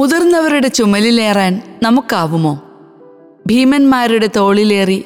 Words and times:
മുതിർന്നവരുടെ 0.00 0.68
ചുമലിലേറാൻ 0.68 1.78
നമുക്കാവുമോ? 1.82 2.62
ഭീമന്മാരുടെ 3.46 4.30
തോളിലേറി 4.36 5.04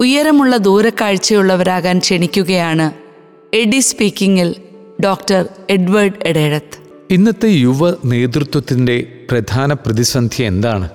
ഉയരമുള്ള 0.00 0.56
ദൂരക്കാഴ്ചയുള്ളവരാകാൻ 0.56 1.98
ക്ഷണിക്കുകയാണ് 1.98 2.90
എഡി 3.56 3.78
സ്പീക്കിംഗിൽ 3.78 4.54
ഡോക്ടർ 5.04 5.48
എഡ്വേർഡ് 5.70 6.12
എഡേഴത്ത് 6.22 6.78
ഇന്നത്തെ 7.10 7.46
യുവ 7.46 7.90
നേതൃത്വത്തിന്റെ 8.04 9.12
പ്രധാന 9.30 9.72
പ്രതിസന്ധി 9.72 10.42
എന്താണ്? 10.42 10.88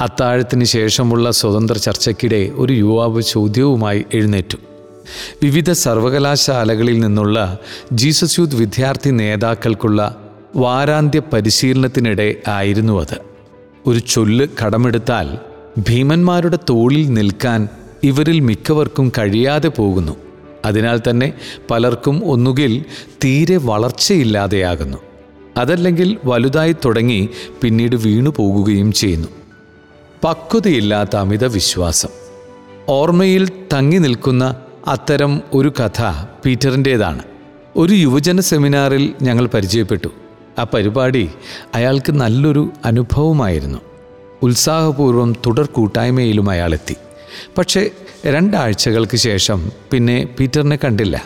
അത്താഴത്തിന് 0.00 0.64
ശേഷമുള്ള 0.64 1.30
സ്വതന്ത്ര 1.30 1.76
ചർച്ചയ്ക്കിടെ 1.76 2.50
ഒരു 2.54 2.72
യുവാവ് 2.72 3.22
ചോദ്യവുമായി 3.22 4.04
എഴുന്നേറ്റു. 4.14 4.56
വിവിധ 5.42 5.72
സർവകലാശാലകളിൽ 5.72 7.00
നിന്നുള്ള 7.00 7.58
ജീസസ് 7.92 8.38
യൂത്ത് 8.38 8.56
വിദ്യാർത്ഥി 8.56 9.10
നേതാക്കൾക്കുള്ള 9.10 10.29
വാരാന്ത്യ 10.56 11.22
പരിശീലനത്തിനിടെ 11.32 12.36
ആയിരുന്നു 12.48 13.00
അത്. 13.00 13.18
ഒരു 13.86 13.98
ചൊല്ല് 13.98 14.46
കടമെടുത്താൽ 14.64 15.38
ഭീമന്മാരുടെ 15.78 16.58
തോളിൽ 16.70 17.12
നിൽക്കാൻ 17.12 17.68
ഇവരിൽ 18.02 18.40
മിക്കവർക്കും 18.40 19.12
കഴിയാതെ 19.18 19.68
പോകുന്നു. 19.68 20.16
അതിനാൽ 20.64 21.00
തന്നെ 21.10 21.32
പലർക്കും 21.70 22.22
ഒന്നുകിൽ 22.24 22.84
തീരെ 23.24 23.56
വളർച്ചയില്ലാതെയാകുന്നു. 23.56 24.98
അതല്ലെങ്കിൽ 25.56 26.16
വലുതായി 26.24 26.76
തുടങ്ങി 26.84 27.28
പിന്നീട് 27.62 27.96
വീണു 27.96 28.34
പോകുകയും 28.36 28.92
ചെയ്യുന്നു. 28.92 29.28
പക്വതയില്ലാത്ത 30.24 31.16
അമിത 31.16 31.44
വിശ്വാസം. 31.44 32.08
ഓർമ്മയിൽ 32.88 33.48
തങ്ങി 33.72 33.98
നിൽക്കുന്ന 33.98 34.56
അത്തരം 34.86 35.40
ഒരു 35.52 35.68
കഥ 35.68 36.24
പീറ്ററിന്റേതാണ്. 36.44 37.22
ഒരു 37.76 37.94
യുവജന 37.94 38.40
സെമിനാറിൽ 38.40 39.14
ഞങ്ങൾ 39.22 39.46
പരിചയപ്പെട്ടു. 39.46 40.08
ആ 40.58 40.66
പരിപാടി 40.74 41.30
അയാൾക്ക് 41.74 42.12
നല്ലൊരു 42.12 42.72
അനുഭവമായിരുന്നു. 42.84 43.78
ഉത്സാഹപൂർവം 44.42 45.32
തുടർ 45.32 45.66
കൂട്ടായ്മയിലും 45.66 46.50
അയാളെത്തി. 46.50 46.96
പക്ഷേ 47.58 47.90
രണ്ടാഴ്ചകൾക്ക് 48.26 49.16
ശേഷം 49.16 49.72
പിന്നെ 49.90 50.28
പീറ്ററിനെ 50.40 50.78
കണ്ടില്ല. 50.84 51.24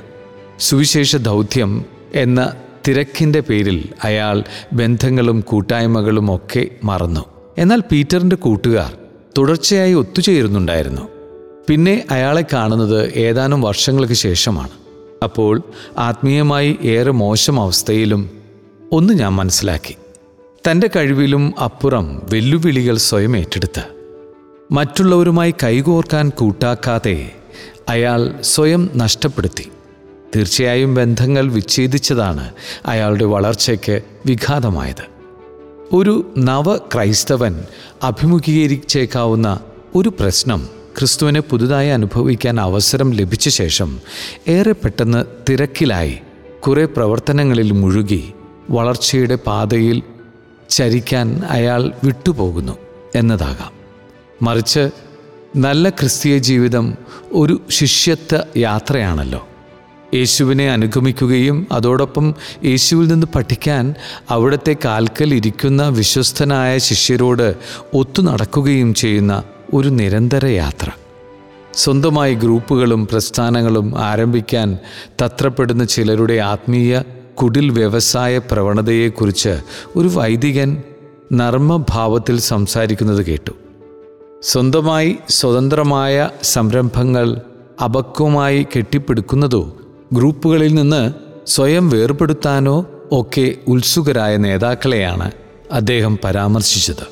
സുവിശേഷ 0.60 1.16
ദൗത്യം 1.16 1.84
എന്ന 2.14 2.52
തിരക്കിന്റെ 2.88 3.40
പേരിൽ 3.40 3.88
അയാൾ 4.04 4.42
ബന്ധങ്ങളും 4.72 5.40
കൂട്ടായ്മകളും 5.40 6.34
ഒക്കെ 6.34 6.66
മറന്നു. 6.84 7.24
എന്നാൽ 7.58 7.82
പീറ്ററിന്റെ 7.92 8.36
കൂട്ടുകാർ 8.36 8.92
തുടർച്ചയായി 9.38 9.92
ഒത്തുചേരുന്നുണ്ടായിരുന്നു. 9.92 11.08
പിന്നെ 11.68 12.04
അയാളെ 12.10 12.44
കാണുന്നത് 12.52 13.12
ഏതാനും 13.12 13.62
വർഷങ്ങൾക്ക് 13.62 14.14
ശേഷമാണ്. 14.14 14.70
അപ്പോൾ 15.22 15.62
ആത്മീയമായി 15.98 16.78
ഏറെ 16.82 17.10
മോശം 17.10 17.60
അവസ്ഥയിലും 17.60 18.43
ഒന്ന് 18.92 19.14
ഞാൻ 19.14 19.32
മനസ്സിലാക്കി. 19.32 19.96
തന്റെ 20.70 20.90
കഴിവിലും 20.96 21.54
അപ്പുറം 21.64 22.22
വെല്ലുവിളികൾ 22.32 22.96
സ്വയം 22.96 23.36
ഏറ്റെടുത്ത്. 23.36 23.84
മറ്റുള്ളവരുമായി 24.70 25.54
കൈകോർക്കാൻ 25.62 26.30
കൂട്ടാക്കാതെ 26.30 27.32
അയാൾ 27.88 28.34
സ്വയം 28.42 28.90
നഷ്ടപ്പെടുത്തി. 28.96 29.68
തീർച്ചയായും 30.36 30.94
ബന്ധങ്ങൾ 30.94 31.52
വിച്ഛേദിച്ചതാണ് 31.52 32.50
അയാളുടെ 32.86 33.24
വളർച്ചയ്ക്ക് 33.24 34.00
വിഘാതമായത്. 34.26 35.14
ഒരു 35.92 36.34
നവ 36.38 36.76
ക്രൈസ്തവൻ 36.76 37.64
അഭിമുഖീകരിച്ചേക്കാവുന്ന 38.02 39.60
ഒരു 39.94 40.08
പ്രശ്നം 40.08 40.68
ക്രിസ്തുവിനെ 40.98 41.40
പുതുതായി 41.40 41.88
അനുഭവിക്കാൻ 41.88 42.60
അവസരം 42.60 43.12
ലഭിച്ച 43.12 43.48
ശേഷം 43.48 44.00
ഏറെ 44.48 44.72
പെട്ടെന്ന് 44.72 45.24
തിരക്കിലായി 45.48 46.18
കുറേ 46.60 46.84
പ്രവർത്തനങ്ങളിൽ 46.84 47.72
മുഴുകി. 47.72 48.32
വളർച്ചയുടെ 48.70 49.34
പാതയിൽ 49.34 50.02
ചരിക്കാൻ 50.70 51.42
അയാൾ 51.50 51.92
വിട്ടുപോകുന്നു 52.04 52.78
എന്നതാകാം. 53.14 53.72
മറിച്ച് 54.42 54.90
നല്ല 55.56 55.88
ക്രിസ്തീയ 55.88 56.38
ജീവിതം 56.38 56.94
ഒരു 57.32 57.60
ശിഷ്യത്വ 57.70 58.40
യാത്രയാണല്ലോ. 58.56 59.48
യേശുവിനെ 60.14 60.70
അനുഗമിക്കുകയും 60.70 61.66
അതോടൊപ്പം 61.72 62.34
യേശുവിൽ 62.64 63.08
നിന്ന് 63.08 63.26
പഠിക്കാൻ 63.34 63.94
അവിടുത്തെ 64.30 64.76
കാൽക്കൽ 64.84 65.34
ഇരിക്കുന്ന 65.34 65.88
വിശ്വസ്തനായ 65.88 66.78
ശിഷ്യരോട് 66.78 67.54
ഒത്തു 67.94 68.22
നടക്കുകയും 68.22 68.94
ചെയ്യുന്ന 68.94 69.42
ഒരു 69.74 69.88
നിരന്തര 69.88 70.46
യാത്ര. 70.46 70.90
സ്വന്തമായി 71.74 72.34
ഗ്രൂപ്പുകളും 72.34 73.06
പ്രസ്ഥാനങ്ങളും 73.06 73.98
ആരംഭിക്കാൻ 73.98 74.78
തത്രപ്പെടുന്ന 75.24 75.84
ചിലരുടെ 75.84 76.34
ആത്മീയ 76.34 77.02
കുടിൽ 77.42 77.70
വ്യവസായ 77.70 78.38
പ്രവണതയെക്കുറിച്ച് 78.38 79.60
ഒരു 79.96 80.08
വൈദികൻ 80.08 80.82
നർമ്മഭാവത്തിൽ 81.32 82.40
സംസാരിക്കുന്നത് 82.40 83.26
കേട്ടു. 83.26 83.52
സ്വന്തമായി 84.42 85.16
സ്വതന്ത്രമായ 85.28 86.30
സംരംഭങ്ങൾ 86.42 87.40
അപക്വമായി 87.84 88.66
കെട്ടിപ്പിടുക്കുന്നതോ 88.76 89.76
ഗ്രൂപ്പുകളിൽ 90.12 90.74
നിന്ന് 90.74 91.12
സ്വയം 91.46 91.90
വേർപെടുത്താനോ 91.90 92.86
ഒക്കെ 93.12 93.54
ഉത്സുകരായ 93.68 94.36
നേതാക്കളെയാണ് 94.36 95.30
അദ്ദേഹം 95.72 96.18
പരാമർശിച്ചത്. 96.24 97.06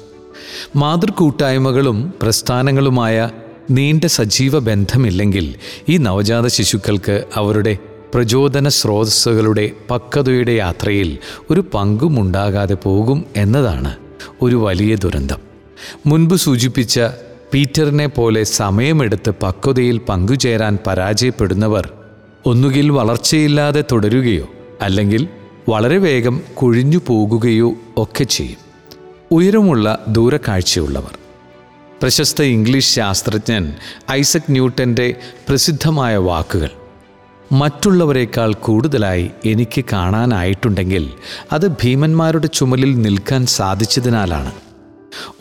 മാതൃകൂട്ടായ്മകളും 0.77 2.13
പ്രസ്ഥാനങ്ങളുമായ 2.23 3.31
നീണ്ട 3.71 4.05
സജീവ 4.05 4.59
ബന്ധമില്ലെങ്കിൽ 4.59 5.55
ഈ 5.89 5.97
നവജാത 5.97 6.47
ശിശുക്കൾക്ക് 6.47 7.25
അവരുടെ 7.35 7.79
പ്രചോദന 8.15 8.69
സ്രോതസ്സുകളുടെ 8.69 9.71
പക്വതയുടെ 9.91 10.53
യാത്രയിൽ 10.53 11.19
ഒരു 11.51 11.65
പങ്കും 11.75 12.21
ഉണ്ടാകാതെ 12.21 12.75
പോകും 12.75 13.25
എന്നതാണ് 13.37 13.97
ഒരു 14.43 14.57
വലിയ 14.57 14.95
ദുരന്തം. 14.95 15.39
മുൻപ് 16.07 16.35
സൂചിപ്പിച്ച 16.35 17.01
പീറ്ററിനെ 17.55 18.07
പോലെ 18.07 18.43
സമയമെടുത്ത് 18.43 19.31
പക്വതയിൽ 19.43 19.99
പങ്കുചേരാൻ 19.99 20.79
പരാജയപ്പെടുന്നവർ 20.87 21.93
ഒന്നുകിൽ 22.47 22.91
വളർച്ചയില്ലാതെ 22.91 23.85
തുടരുകയോ 23.93 24.49
അല്ലെങ്കിൽ 24.81 25.29
വളരെ 25.69 25.99
വേഗം 25.99 26.43
കുഴിഞ്ഞു 26.63 27.01
പോകുകയോ 27.07 27.73
ഒക്കെ 27.97 28.25
ചെയ്യും. 28.25 28.59
ഉയരമുള്ള 29.31 30.05
ദൂരക്കാഴ്ചയുള്ളവർ. 30.09 31.19
പ്രശസ്ത 32.03 32.43
ഇംഗ്ലീഷ് 32.43 32.95
ശാസ്ത്രജ്ഞൻ 32.95 33.73
ഐസക് 34.11 34.51
ന്യൂട്ടന്റെ 34.51 35.15
പ്രസിദ്ധമായ 35.49 36.17
വാക്കുകൾ 36.17 36.69
മറ്റുള്ളവരെക്കാൾ 37.53 38.55
കൂടുതലായി 38.55 39.31
എനിക്ക് 39.45 39.85
കാണാനായിട്ടുണ്ടെങ്കിൽ 39.93 41.11
അത് 41.53 41.69
ഭീമന്മാരുടെ 41.69 42.47
ചുമലിൽ 42.47 43.01
നിൽക്കാൻ 43.01 43.47
സാധിച്ചതിനാലാണ്. 43.47 44.53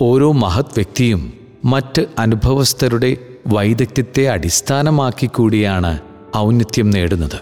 ഓരോ 0.01 0.31
മഹത് 0.31 0.65
വ്യക്തിയും 0.65 1.33
മറ്റ് 1.65 2.05
അനുഭവസ്ഥരുടെ 2.19 3.17
വൈദഗ്ധ്യത്തെ 3.47 4.29
അടിസ്ഥാനമാക്കി 4.29 5.25
കൂടിയാണ് 5.27 5.99
ഔന്നത്യം 6.37 6.89
നേടുന്നത്. 6.89 7.39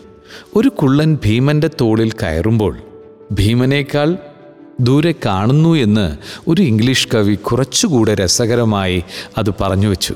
ഒരു 0.55 0.69
കുള്ളൻ 0.69 1.17
ഭീമന്റെ 1.25 1.69
തോളിൽ 1.81 2.11
കയറുമ്പോൾ 2.11 2.77
ഭീമനേക്കാൾ 3.31 4.17
ദൂരെ 4.79 5.15
കാണുന്നു 5.25 5.75
എന്ന് 5.75 6.17
ഒരു 6.47 6.61
ഇംഗ്ലീഷ് 6.61 7.07
കവി 7.13 7.35
കുറച്ചുകൂടെ 7.35 8.15
രസകരമായി 8.15 9.03
അത് 9.37 9.53
പറഞ്ഞു 9.61 9.87
വച്ചു. 9.87 10.15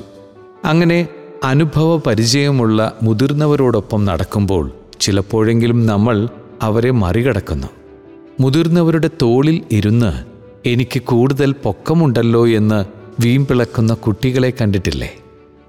അങ്ങനെ 0.64 1.08
അനുഭവ 1.44 1.96
പരിചയമുള്ള 1.96 2.92
മുതിർന്നവരോടൊപ്പം 3.02 4.04
നടക്കുമ്പോൾ 4.04 4.70
ചിലപ്പോഴെങ്കിലും 5.00 5.86
നമ്മൾ 5.86 6.28
അവരെ 6.62 6.90
മറികടക്കുന്നു. 6.90 7.66
മുതിർന്നവരുടെ 8.40 9.10
തോളിൽ 9.22 9.62
ഇരുന്ന് 9.70 10.24
എനിക്ക് 10.68 11.02
കൂടുതൽ 11.02 11.52
പൊക്കമുണ്ടല്ലോ 11.52 12.48
എന്ന് 12.48 12.84
വീമ്പിളക്കുന്ന 13.22 13.94
കുട്ടികളെ 13.94 14.52
കണ്ടിട്ടില്ലേ? 14.60 15.14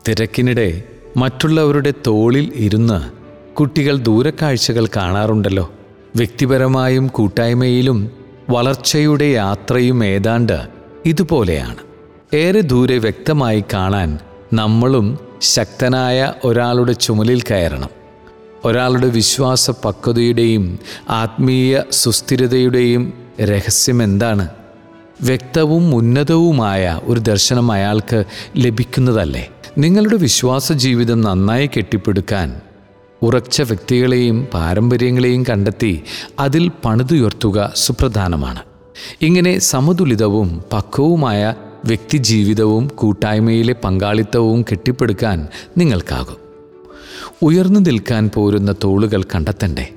തിരക്കിനിടെ 0.07 0.83
മറ്റുള്ളവരുടെ 1.17 1.93
തോളിൽ 2.07 2.51
ഇരുന്ന് 2.55 3.11
കുട്ടികൾ 3.55 3.97
ദൂരക്കാഴ്ചകൾ 3.97 4.85
കാണാറുണ്ടല്ലോ. 4.85 5.71
വ്യക്തിപരമായും 6.15 7.07
കൂട്ടായ്മയിലും 7.07 8.11
വളർച്ചയുടെ 8.49 9.25
യാത്രയും 9.25 10.05
ഏതാണ്ട് 10.05 10.67
ഇതുപോലെയാണ്. 11.05 11.77
ഏറെ 12.33 12.61
ദൂരെ 12.61 12.97
വ്യക്തമായി 12.97 13.63
കാണാൻ 13.73 14.19
നമ്മളും 14.55 15.19
ശക്തനായ 15.41 16.33
ഒരാളുടെ 16.43 16.93
ചുമലിൽ 16.93 17.41
കയറണം. 17.41 17.89
ഒരാളുടെ 18.65 19.07
വിശ്വാസ 19.07 19.71
പക്വതയുടെയും 19.71 20.79
ആത്മീയ 21.09 21.81
സുസ്ഥിരതയുടെയും 21.91 23.13
രഹസ്യം 23.41 24.03
എന്താണ്? 24.03 24.47
വ്യക്തവും 25.21 25.95
ഉന്നതവുമായ 25.95 26.99
ഒരു 27.03 27.19
ദർശനം 27.19 27.71
അയാൾക്ക് 27.71 28.23
ലഭിക്കുന്നതല്ലേ? 28.57 29.49
നിങ്ങളുടെ 29.77 30.15
വിശ്വാസ 30.15 30.71
ജീവിതം 30.71 31.21
നന്നായി 31.21 31.69
കെട്ടിപ്പടുക്കാൻ 31.77 32.61
ഉറച്ച 33.21 33.61
വ്യക്തികളെയും 33.61 34.47
പാരമ്പര്യങ്ങളെയും 34.53 35.43
കണ്ടെത്തി 35.49 36.03
അതിൽ 36.39 36.71
പണിതുയർത്തുക 36.85 37.71
സുപ്രധാനമാണ്. 37.75 38.59
ഇങ്ങനെ 39.21 39.59
സമതുലിതവും 39.59 40.63
പക്വവുമായ 40.73 41.53
വ്യക്തിജീവിതവും 41.85 42.87
കൂട്ടായ്മയിലെ 42.87 43.73
പങ്കാളിത്തവും 43.73 44.61
കെട്ടിപ്പടുക്കാൻ 44.61 45.47
നിങ്ങൾക്കാകും. 45.77 46.37
ഉയർന്നു 47.41 47.79
നിൽക്കാൻ 47.79 48.29
പോരുന്ന 48.35 48.75
തോളുകൾ 48.83 49.23
കണ്ടെത്തണ്ടേ? 49.23 49.89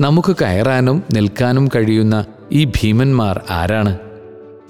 നമുക്ക് 0.00 0.36
കയറാനും 0.42 1.02
നിൽക്കാനും 1.12 1.68
കഴിയുന്ന 1.76 2.24
ഈ 2.52 2.64
ഭീമന്മാർ 2.64 3.40
ആരാണ്? 3.50 3.98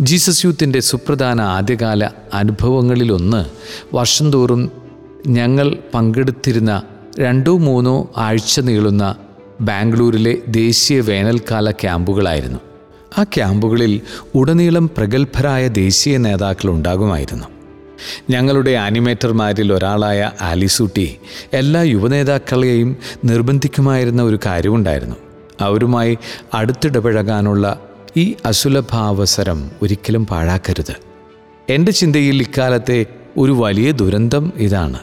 ജീസസ് 0.02 0.44
യൂത്തിന്റെ 0.44 0.80
സുപ്രധാന 0.80 1.40
ആദ്യകാല 1.40 2.10
അനുഭവങ്ങളിലൊന്ന് 2.34 3.44
വർഷം 3.96 4.32
തോറും 4.32 4.70
ഞങ്ങൾ 5.26 5.76
പങ്കെടുത്തിരുന്ന 5.94 6.82
രണ്ടോ 7.18 7.58
മൂന്നോ 7.58 8.10
ആഴ്ച 8.16 8.60
നീളുന്ന 8.60 9.14
ബാംഗ്ലൂരിലെ 9.60 10.38
ദേശീയ 10.48 11.00
വേനൽക്കാല 11.00 11.70
ക്യാമ്പുകളായിരുന്നു. 11.70 12.58
ആ 13.18 13.24
ക്യാമ്പുകളിൽ 13.24 14.00
ഉടനീളം 14.34 14.88
പ്രഗത്ഭരായ 14.88 15.68
ദേശീയ 15.68 16.16
നേതാക്കൾ 16.16 16.68
ഉണ്ടാകുമായിരുന്നു 16.70 17.44
ഞങ്ങളുടെ 18.30 18.70
ആനിമേറ്റർമാരിൽ 18.70 19.72
ഒരാളായ 19.72 20.30
ആലിസൂട്ടി 20.40 21.16
എല്ലാ 21.52 21.82
യുവനേതാക്കളെയും 21.82 22.96
നിർബന്ധിക്കുമായിരുന്ന 23.24 24.22
ഒരു 24.22 24.38
കാര്യമുണ്ടായിരുന്നു. 24.46 25.16
അവരുമായി 25.60 26.18
അടുത്തിടപഴകാനുള്ള 26.54 27.78
ഈ 28.16 28.34
അസുലഭാവസരം 28.44 29.70
ഒരിക്കലും 29.82 30.26
പാഴാക്കരുത്. 30.26 30.96
എന്റെ 31.68 31.92
ചിന്തയിൽ 31.92 32.40
ഇക്കാലത്തെ 32.40 33.06
ഒരു 33.38 33.52
വലിയ 33.52 33.90
ദുരന്തം 33.90 34.52
ഇതാണ്. 34.56 34.98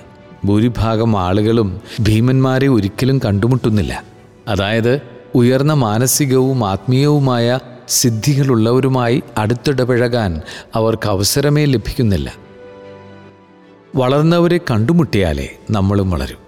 ഭൂരിഭാഗം 0.46 1.20
ആളുകളും 1.20 1.82
ഭീമന്മാരെ 2.00 2.68
ഒരിക്കലും 2.68 3.20
കണ്ടുമുട്ടുന്നില്ല. 3.26 4.04
അതായത് 4.48 5.02
ഉയർന്ന 5.36 5.74
മാനസികവും 5.74 6.70
ആത്മീയവുമായ 6.70 7.60
സിദ്ധികളുള്ളവരുമായി 7.90 9.24
അടുത്തിടപഴകാൻ 9.38 10.42
അവർക്ക് 10.76 11.08
അവസരമേ 11.08 11.66
ലഭിക്കുന്നില്ല. 11.66 12.34
വളർന്നവരെ 13.96 14.58
കണ്ടുമുട്ടിയാലേ 14.58 15.50
നമ്മളും 15.72 16.12
വളരും. 16.12 16.44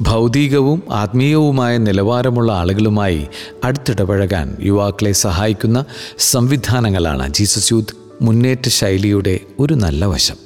ഭൗതികവും 0.00 0.82
ആത്മീയവുമായ 0.90 1.76
നിലവാരമുള്ള 1.76 2.52
ആളുകളുമായി 2.52 3.28
അടുത്തിടപഴകാൻ 3.64 4.56
യുവാക്കളെ 4.60 5.12
സഹായിക്കുന്ന 5.12 5.84
സംവിധാനങ്ങളാണ് 6.18 7.34
ജീസസ് 7.34 7.72
യൂത്ത് 7.72 7.96
മുന്നേറ്റ 8.22 8.68
ശൈലിയുടെ 8.68 9.40
ഒരു 9.58 9.74
നല്ല 9.74 10.04
വശം. 10.04 10.36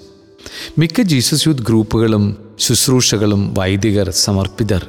മിക്ക 0.78 1.00
ജീസസ് 1.00 1.48
യൂത്ത് 1.48 1.62
ഗ്രൂപ്പുകളും 1.62 2.36
ശുശ്രൂഷകളും 2.58 3.54
വൈദികർ 3.58 4.10
സമർപ്പിതർ 4.10 4.86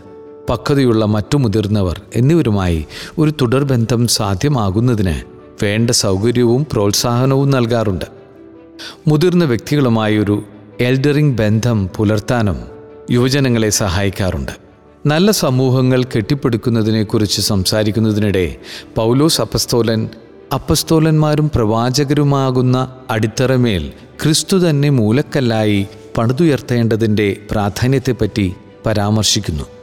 പക്വതയുള്ള 0.50 1.06
മറ്റു 1.06 1.38
മുതിർന്നവർ 1.38 2.02
എന്നിവരുമായി 2.16 2.86
ഒരു 3.18 3.34
തുടർബന്ധം 3.42 4.08
സാധ്യമാകുന്നതിന് 4.08 5.16
വേണ്ട 5.64 5.92
സൗകര്യവും 5.92 6.68
പ്രോത്സാഹനവും 6.72 7.50
നൽകാറുണ്ട്. 7.50 8.06
മുതിർന്ന 9.08 9.46
വ്യക്തികളുമായി 9.46 10.18
ഒരു 10.18 10.44
എൽഡറിംഗ് 10.82 11.38
ബന്ധം 11.38 11.90
പുലർത്താനും 11.98 12.60
യുവജനങ്ങളെ 13.12 13.70
സഹായിക്കാറുണ്ട്. 13.70 14.52
നല്ല 15.06 15.32
സമൂഹങ്ങൾ 15.32 16.04
കെട്ടിപ്പടുക്കുന്നതിനെക്കുറിച്ച് 16.04 17.42
സംസാരിക്കുന്നതിനിടെ 17.42 18.56
പൗലോസ് 18.96 19.42
അപ്പസ്തോലൻ 19.42 20.10
അപ്പസ്തോലന്മാരും 20.54 21.52
പ്രവാചകരുമാകുന്ന 21.56 22.96
അടിത്തറമേൽ 23.10 23.92
ക്രിസ്തു 24.24 24.58
തന്നെ 24.58 24.90
മൂലക്കല്ലായി 24.90 25.88
പണിതുയർത്തേണ്ടതിന്റെ 26.18 27.38
പ്രാധാന്യത്തെപ്പറ്റി 27.52 28.54
പരാമർശിക്കുന്നു. 28.86 29.75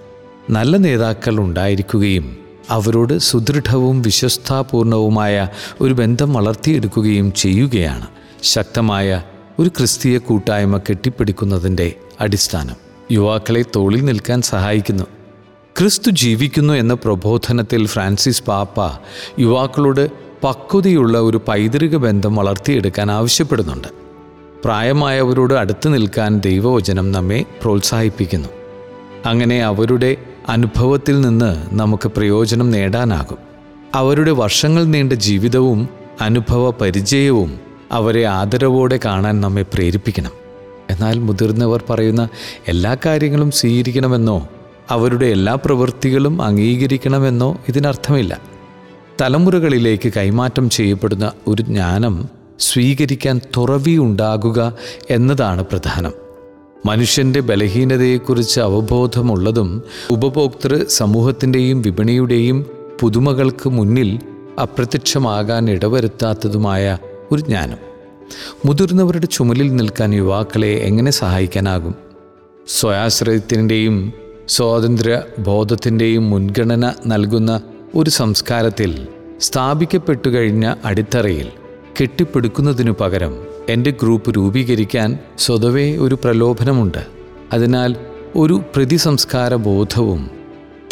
നല്ല 0.51 0.77
നേതാക്കൾ 0.77 1.41
ഉണ്ടായിരിക്കുകയും 1.41 2.37
അവരോട് 2.71 3.19
സുദൃഢവും 3.19 4.03
വിശ്വസ്താപൂർണവുമായ 4.03 5.49
ഒരു 5.81 5.95
ബന്ധം 5.95 6.33
വളർത്തിയെടുക്കുകയും 6.33 7.33
ചെയ്യുകയാണ്. 7.33 8.07
ശക്തമായ 8.43 9.23
ഒരു 9.59 9.69
ക്രിസ്തീയ 9.69 10.19
കൂട്ടായ്മ 10.19 10.79
കെട്ടിപ്പിടിക്കുന്നതിന്റെ 10.79 11.93
അടിസ്ഥാനം. 12.21 12.77
യുവാക്കളെ 13.13 13.65
തോളിൽ 13.77 14.05
നിൽക്കാൻ 14.05 14.43
സഹായിക്കുന്നു. 14.43 15.05
ക്രിസ്തു 15.79 16.11
ജീവിക്കുന്നു 16.11 16.75
എന്ന 16.75 16.95
പ്രബോധനത്തിൽ 16.95 17.87
ഫ്രാൻസിസ് 17.87 18.43
പാപ്പ 18.43 18.99
യുവാക്കളോട് 19.41 20.11
പക്വതയുള്ള 20.45 21.19
ഒരു 21.19 21.41
പൈതൃക 21.49 21.97
ബന്ധം 21.97 22.37
വളർത്തിയെടുക്കാൻ 22.37 23.11
ആവശ്യപ്പെടുന്നുണ്ട്. 23.11 23.89
പ്രായമായവരോട് 24.65 25.55
അടുത്ത് 25.55 25.95
നിൽക്കാൻ 25.95 26.41
ദൈവവചനം 26.41 27.13
നമ്മെ 27.13 27.45
പ്രോത്സാഹിപ്പിക്കുന്നു. 27.63 28.49
അങ്ങനെ 29.27 29.63
അവരുടെ 29.63 30.17
അനുഭവത്തിൽ 30.49 31.21
നിന്ന് 31.21 31.67
നമുക്ക് 31.73 32.09
പ്രയോജനം 32.09 32.71
നേടാനാകും. 32.71 33.39
അവരുടെ 33.95 34.31
വർഷങ്ങൾ 34.31 34.85
നീണ്ട 34.85 35.13
ജീവിതവും 35.13 35.89
അനുഭവ 36.21 36.71
പരിചയവും 36.71 37.61
അവരെ 37.93 38.25
ആദരവോടെ 38.25 39.01
കാണാൻ 39.05 39.41
നമ്മെ 39.41 39.63
പ്രേരിപ്പിക്കണം. 39.63 40.31
എന്നാൽ 40.91 41.19
മുതിർന്നവർ 41.19 41.85
പറയുന്ന 41.91 42.29
എല്ലാ 42.69 42.97
കാര്യങ്ങളും 43.07 43.51
സ്വീകരിക്കണമെന്നോ 43.51 44.49
അവരുടെ 44.91 45.27
എല്ലാ 45.27 45.55
പ്രവൃത്തികളും 45.55 46.43
അംഗീകരിക്കണമെന്നോ 46.43 47.59
ഇതിനർത്ഥമില്ല. 47.69 48.41
തലമുറകളിലേക്ക് 49.23 50.13
കൈമാറ്റം 50.17 50.71
ചെയ്യപ്പെടുന്ന 50.71 51.33
ഒരു 51.47 51.63
ജ്ഞാനം 51.63 52.29
സ്വീകരിക്കാൻ 52.59 53.41
തുറവി 53.57 53.97
ഉണ്ടാകുക 53.97 54.73
എന്നതാണ് 55.11 55.65
പ്രധാനം. 55.65 56.22
മനുഷ്യന്റെ 56.87 57.41
ബലഹീനതയെക്കുറിച്ച് 57.41 58.61
അവബോധമുള്ളതും 58.61 59.83
ഉപഭോക്തൃ 60.11 60.85
സമൂഹത്തിന്റെയും 60.89 61.83
വിപണിയുടെയും 61.83 62.67
പുതുമകൾക്ക് 63.01 63.69
മുന്നിൽ 63.69 64.21
അപ്രത്യക്ഷമാകാൻ 64.63 65.71
ഇടവരുത്താത്തതുമായ 65.71 66.99
ഒരു 67.33 67.41
ജ്ഞാനം. 67.41 67.77
മുതിർന്നവരുടെ 68.67 69.27
ചുമലിൽ 69.27 69.77
നിൽക്കാൻ 69.77 70.15
യുവാക്കളെ 70.15 70.73
എങ്ങനെ 70.75 71.11
സഹായിക്കാനാകും? 71.11 71.95
സ്വയാശ്രയത്തിന്റെയും 72.69 74.13
സ്വാതന്ത്ര്യ 74.49 75.23
ബോധത്തിന്റെയും 75.39 76.31
മുൻഗണന 76.31 76.93
നൽകുന്ന 77.07 77.61
ഒരു 77.95 78.11
സംസ്കാരത്തിൽ 78.11 79.07
സ്ഥാപിക്കപ്പെട്ടു 79.41 80.29
കഴിഞ്ഞ 80.29 80.75
അടിത്തറയിൽ 80.85 81.49
കെട്ടിപ്പടുക്കുന്നതിനു 82.03 82.93
പകരം 83.01 83.52
എന്റെ 83.69 83.91
ഗ്രൂപ്പ് 83.91 84.37
രൂപീകരിക്കാൻ 84.37 85.19
സ്വതവേ 85.39 85.97
ഒരു 85.97 86.15
പ്രലോഭനമുണ്ട്. 86.15 87.07
അതിനാൽ 87.53 87.97
ഒരു 88.37 88.63
പ്രതിസംസ്കാര 88.77 89.55
ബോധവും 89.55 90.31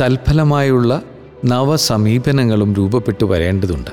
തൽഫലമായുള്ള 0.00 1.02
നവസമീപനങ്ങളും 1.44 2.75
രൂപപ്പെട്ടു 2.75 3.25
വരേണ്ടതുണ്ട്. 3.25 3.90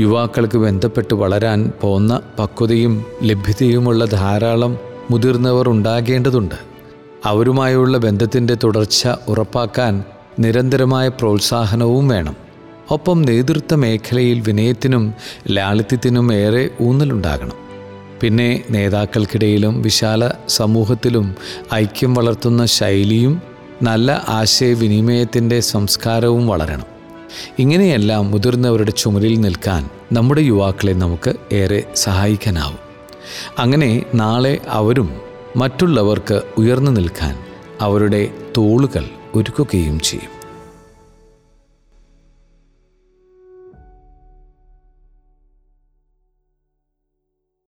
യുവാക്കൾക്ക് 0.00 0.58
ബന്ധപ്പെട്ട് 0.58 1.14
വളരാൻ 1.14 1.72
പോന്ന 1.80 2.20
പക്വതയും 2.38 3.04
ലഭ്യതയുമുള്ള 3.22 4.04
ധാരാളം 4.04 4.78
മുതിർന്നവർ 5.10 5.68
ഉണ്ടാകേണ്ടതുണ്ട്. 5.68 6.54
അവരുമായുള്ള 7.24 7.98
ബന്ധത്തിന്റെ 7.98 8.56
തുടർച്ച 8.64 9.08
ഉറപ്പാക്കാൻ 9.28 10.04
നിരന്തരമായ 10.38 11.08
പ്രോത്സാഹനവും 11.08 12.08
വേണം. 12.08 12.36
ഒപ്പം 12.90 13.22
നേതൃത്വ 13.22 13.76
മേഖലയിൽ 13.76 14.40
വിനയത്തിനും 14.40 15.14
ലാളിത്യത്തിനും 15.50 16.34
ഏറെ 16.34 16.70
ഊന്നലുണ്ടാകണം. 16.80 17.67
പിന്നെ 18.20 18.64
നേതാക്കൾക്കിടയിലും 18.70 19.82
വിശാല 19.82 20.30
സമൂഹത്തിലും 20.48 21.34
ഐക്യം 21.74 22.14
വളർത്തുന്ന 22.14 22.66
ശൈലിയും 22.66 23.42
നല്ല 23.82 24.24
ആശയവിനിമയത്തിന്റെ 24.28 25.60
സംസ്കാരവും 25.60 26.46
വളരണം. 26.46 26.86
ഇങ്ങനെയെല്ലാം 27.58 28.30
മുതിർന്നവരുടെ 28.30 28.90
ചുമലിൽ 28.90 29.40
നിൽക്കാൻ 29.40 29.90
നമ്മുടെ 30.12 30.40
യുവാക്കളെ 30.40 30.92
നമുക്ക് 30.92 31.54
ഏറെ 31.54 31.82
സഹായിക്കാനാവും. 31.94 32.78
അങ്ങനെ 33.58 34.02
നാളെ 34.14 34.58
അവരും 34.68 35.20
മറ്റുള്ളവർക്ക് 35.56 36.42
ഉയർന്നു 36.58 36.90
നിൽക്കാൻ 36.90 37.38
അവരുടെ 37.80 38.30
തോളുകൾ 38.56 39.04
ഒരുക്കുകയും 39.34 40.00
ചെയ്യും. 40.00 40.37